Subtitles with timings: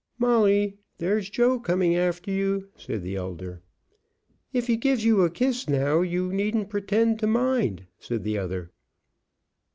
[0.17, 3.61] "Molly, there's Joe coming after you," said the elder.
[4.51, 8.71] "If he gives you a kiss now you needn't pretend to mind," said the other.